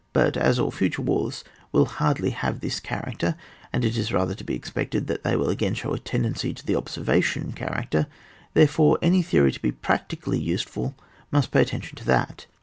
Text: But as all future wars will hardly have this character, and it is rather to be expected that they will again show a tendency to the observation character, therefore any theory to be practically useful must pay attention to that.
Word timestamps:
But 0.13 0.35
as 0.35 0.57
all 0.57 0.71
future 0.71 1.03
wars 1.03 1.43
will 1.71 1.85
hardly 1.85 2.31
have 2.31 2.59
this 2.59 2.79
character, 2.79 3.35
and 3.71 3.85
it 3.85 3.95
is 3.95 4.11
rather 4.11 4.33
to 4.33 4.43
be 4.43 4.55
expected 4.55 5.05
that 5.05 5.23
they 5.23 5.35
will 5.35 5.49
again 5.49 5.75
show 5.75 5.93
a 5.93 5.99
tendency 5.99 6.55
to 6.55 6.65
the 6.65 6.75
observation 6.75 7.51
character, 7.51 8.07
therefore 8.55 8.97
any 9.03 9.21
theory 9.21 9.51
to 9.51 9.61
be 9.61 9.71
practically 9.71 10.39
useful 10.39 10.95
must 11.29 11.51
pay 11.51 11.61
attention 11.61 11.95
to 11.97 12.05
that. 12.05 12.47